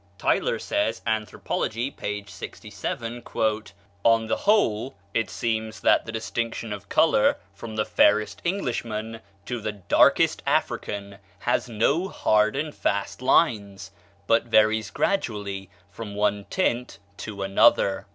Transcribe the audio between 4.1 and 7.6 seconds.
the whole, it seems that the distinction of color,